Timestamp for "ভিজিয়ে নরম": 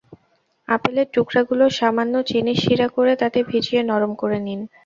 3.49-4.11